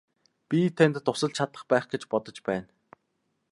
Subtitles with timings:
[0.49, 2.69] Би танд тусалж чадах байх гэж бодож байна.